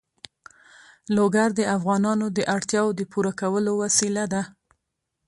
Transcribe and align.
لوگر 1.15 1.49
د 1.59 1.61
افغانانو 1.75 2.25
د 2.37 2.39
اړتیاوو 2.55 2.97
د 2.99 3.01
پوره 3.11 3.31
کولو 3.41 3.71
وسیله 3.83 4.23
ده. 4.33 4.41